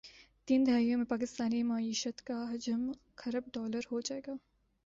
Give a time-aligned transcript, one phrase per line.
[0.47, 4.33] تین دہائیوں میں پاکستانی معیشت کا حجم کھرب ڈالرہوجائےگا